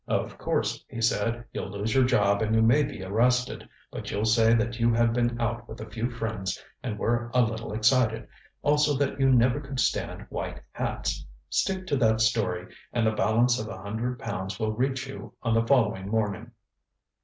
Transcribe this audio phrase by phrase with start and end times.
[0.09, 4.25] ŌĆ£'Of course,' he said, 'you'll lose your job and you may be arrested, but you'll
[4.25, 8.27] say that you had been out with a few friends and were a little excited,
[8.63, 11.23] also that you never could stand white hats.
[11.51, 15.53] Stick to that story and the balance of a hundred pounds will reach you on
[15.53, 16.49] the following morning.'